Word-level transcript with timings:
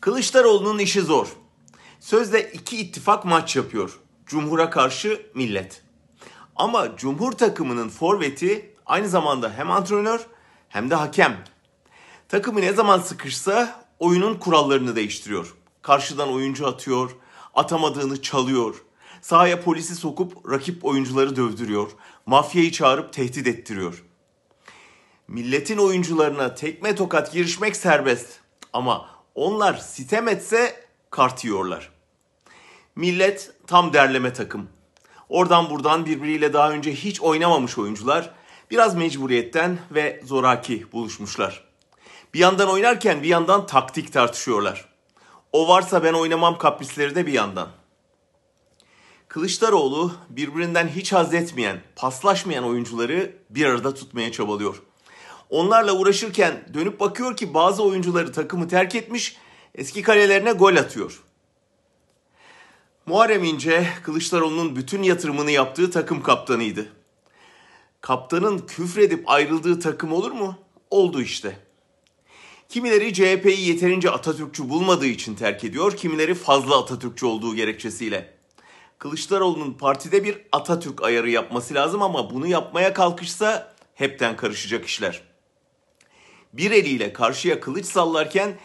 Kılıçdaroğlu'nun 0.00 0.78
işi 0.78 1.00
zor. 1.00 1.28
Sözde 2.00 2.52
iki 2.52 2.76
ittifak 2.76 3.24
maç 3.24 3.56
yapıyor. 3.56 4.00
Cumhur'a 4.26 4.70
karşı 4.70 5.26
millet. 5.34 5.82
Ama 6.56 6.96
Cumhur 6.96 7.32
takımının 7.32 7.88
forveti 7.88 8.74
aynı 8.86 9.08
zamanda 9.08 9.52
hem 9.56 9.70
antrenör 9.70 10.26
hem 10.68 10.90
de 10.90 10.94
hakem. 10.94 11.44
Takımı 12.28 12.60
ne 12.60 12.72
zaman 12.72 12.98
sıkışsa 12.98 13.84
oyunun 13.98 14.34
kurallarını 14.34 14.96
değiştiriyor. 14.96 15.54
Karşıdan 15.82 16.32
oyuncu 16.32 16.66
atıyor, 16.66 17.10
atamadığını 17.54 18.22
çalıyor. 18.22 18.82
Sahaya 19.20 19.60
polisi 19.62 19.94
sokup 19.94 20.50
rakip 20.50 20.84
oyuncuları 20.84 21.36
dövdürüyor. 21.36 21.90
Mafyayı 22.26 22.72
çağırıp 22.72 23.12
tehdit 23.12 23.46
ettiriyor. 23.46 24.04
Milletin 25.28 25.78
oyuncularına 25.78 26.54
tekme 26.54 26.94
tokat 26.94 27.32
girişmek 27.32 27.76
serbest. 27.76 28.40
Ama 28.72 29.19
onlar 29.40 29.74
sitem 29.74 30.28
etse 30.28 30.84
kart 31.10 31.44
yiyorlar. 31.44 31.90
Millet 32.96 33.52
tam 33.66 33.92
derleme 33.92 34.32
takım. 34.32 34.68
Oradan 35.28 35.70
buradan 35.70 36.06
birbiriyle 36.06 36.52
daha 36.52 36.70
önce 36.70 36.92
hiç 36.92 37.20
oynamamış 37.20 37.78
oyuncular 37.78 38.34
biraz 38.70 38.94
mecburiyetten 38.94 39.78
ve 39.90 40.20
zoraki 40.24 40.92
buluşmuşlar. 40.92 41.64
Bir 42.34 42.38
yandan 42.38 42.68
oynarken 42.68 43.22
bir 43.22 43.28
yandan 43.28 43.66
taktik 43.66 44.12
tartışıyorlar. 44.12 44.88
O 45.52 45.68
varsa 45.68 46.04
ben 46.04 46.12
oynamam 46.12 46.58
kaprisleri 46.58 47.14
de 47.14 47.26
bir 47.26 47.32
yandan. 47.32 47.68
Kılıçdaroğlu 49.28 50.12
birbirinden 50.28 50.88
hiç 50.88 51.12
haz 51.12 51.34
etmeyen, 51.34 51.80
paslaşmayan 51.96 52.64
oyuncuları 52.64 53.36
bir 53.50 53.66
arada 53.66 53.94
tutmaya 53.94 54.32
çabalıyor. 54.32 54.82
Onlarla 55.50 55.92
uğraşırken 55.92 56.64
dönüp 56.74 57.00
bakıyor 57.00 57.36
ki 57.36 57.54
bazı 57.54 57.82
oyuncuları 57.82 58.32
takımı 58.32 58.68
terk 58.68 58.94
etmiş, 58.94 59.36
eski 59.74 60.02
kalelerine 60.02 60.52
gol 60.52 60.76
atıyor. 60.76 61.22
Muharrem 63.06 63.44
İnce, 63.44 63.86
Kılıçdaroğlu'nun 64.02 64.76
bütün 64.76 65.02
yatırımını 65.02 65.50
yaptığı 65.50 65.90
takım 65.90 66.22
kaptanıydı. 66.22 66.92
Kaptanın 68.00 68.58
küfredip 68.58 69.30
ayrıldığı 69.30 69.80
takım 69.80 70.12
olur 70.12 70.30
mu? 70.30 70.58
Oldu 70.90 71.22
işte. 71.22 71.56
Kimileri 72.68 73.14
CHP'yi 73.14 73.68
yeterince 73.68 74.10
Atatürkçü 74.10 74.68
bulmadığı 74.68 75.06
için 75.06 75.34
terk 75.34 75.64
ediyor, 75.64 75.96
kimileri 75.96 76.34
fazla 76.34 76.78
Atatürkçü 76.78 77.26
olduğu 77.26 77.54
gerekçesiyle. 77.54 78.34
Kılıçdaroğlu'nun 78.98 79.72
partide 79.72 80.24
bir 80.24 80.38
Atatürk 80.52 81.02
ayarı 81.02 81.30
yapması 81.30 81.74
lazım 81.74 82.02
ama 82.02 82.30
bunu 82.30 82.46
yapmaya 82.46 82.92
kalkışsa 82.92 83.74
hepten 83.94 84.36
karışacak 84.36 84.86
işler. 84.86 85.29
Bir 86.52 86.70
eliyle 86.70 87.12
karşıya 87.12 87.60
kılıç 87.60 87.86
sallarken 87.86 88.58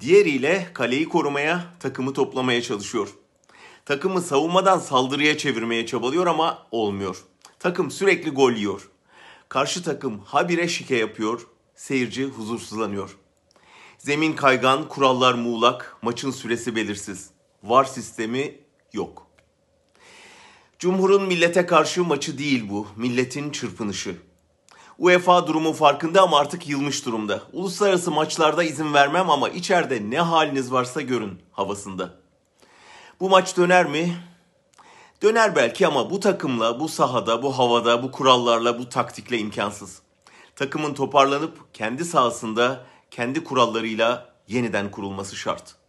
diğeriyle 0.00 0.66
kaleyi 0.74 1.08
korumaya, 1.08 1.64
takımı 1.80 2.12
toplamaya 2.12 2.62
çalışıyor. 2.62 3.08
Takımı 3.84 4.20
savunmadan 4.20 4.78
saldırıya 4.78 5.38
çevirmeye 5.38 5.86
çabalıyor 5.86 6.26
ama 6.26 6.66
olmuyor. 6.70 7.24
Takım 7.58 7.90
sürekli 7.90 8.30
gol 8.30 8.52
yiyor. 8.52 8.90
Karşı 9.48 9.82
takım 9.82 10.18
habire 10.18 10.68
şike 10.68 10.96
yapıyor, 10.96 11.46
seyirci 11.74 12.24
huzursuzlanıyor. 12.24 13.16
Zemin 13.98 14.32
kaygan, 14.32 14.88
kurallar 14.88 15.34
muğlak, 15.34 15.96
maçın 16.02 16.30
süresi 16.30 16.76
belirsiz. 16.76 17.30
VAR 17.62 17.84
sistemi 17.84 18.54
yok. 18.92 19.26
Cumhur'un 20.78 21.22
millete 21.22 21.66
karşı 21.66 22.04
maçı 22.04 22.38
değil 22.38 22.70
bu, 22.70 22.86
milletin 22.96 23.50
çırpınışı. 23.50 24.16
UEFA 25.02 25.46
durumu 25.46 25.72
farkında 25.72 26.22
ama 26.22 26.38
artık 26.38 26.68
yılmış 26.68 27.06
durumda. 27.06 27.42
Uluslararası 27.52 28.10
maçlarda 28.10 28.64
izin 28.64 28.94
vermem 28.94 29.30
ama 29.30 29.48
içeride 29.48 30.10
ne 30.10 30.20
haliniz 30.20 30.72
varsa 30.72 31.00
görün 31.00 31.42
havasında. 31.52 32.14
Bu 33.20 33.30
maç 33.30 33.56
döner 33.56 33.86
mi? 33.86 34.16
Döner 35.22 35.56
belki 35.56 35.86
ama 35.86 36.10
bu 36.10 36.20
takımla, 36.20 36.80
bu 36.80 36.88
sahada, 36.88 37.42
bu 37.42 37.58
havada, 37.58 38.02
bu 38.02 38.10
kurallarla, 38.10 38.78
bu 38.78 38.88
taktikle 38.88 39.38
imkansız. 39.38 40.02
Takımın 40.56 40.94
toparlanıp 40.94 41.74
kendi 41.74 42.04
sahasında, 42.04 42.84
kendi 43.10 43.44
kurallarıyla 43.44 44.34
yeniden 44.48 44.90
kurulması 44.90 45.36
şart. 45.36 45.81